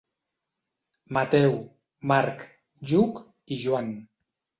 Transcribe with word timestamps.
Mateu, 1.17 1.53
Marc, 2.13 2.41
Lluc 2.93 3.21
i 3.57 3.59
Joan. 3.65 3.93